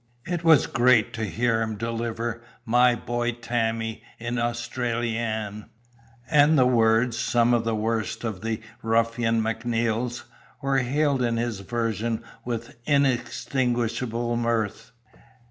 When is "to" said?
1.13-1.25